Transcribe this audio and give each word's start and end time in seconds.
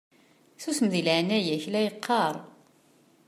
Susem 0.61 0.87
deg 0.91 1.03
leɛnaya-k 1.05 1.63
la 1.71 1.79
yeqqaṛ! 1.85 2.35